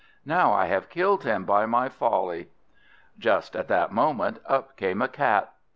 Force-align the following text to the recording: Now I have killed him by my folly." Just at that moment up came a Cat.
Now 0.25 0.51
I 0.51 0.65
have 0.65 0.89
killed 0.89 1.25
him 1.25 1.45
by 1.45 1.67
my 1.67 1.87
folly." 1.87 2.49
Just 3.19 3.55
at 3.55 3.67
that 3.67 3.91
moment 3.91 4.39
up 4.47 4.75
came 4.75 4.99
a 4.99 5.07
Cat. 5.07 5.53